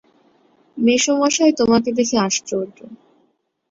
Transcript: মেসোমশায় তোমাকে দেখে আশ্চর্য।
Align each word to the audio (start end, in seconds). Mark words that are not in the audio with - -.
মেসোমশায় 0.77 1.53
তোমাকে 1.59 1.89
দেখে 1.97 2.17
আশ্চর্য। 2.19 2.77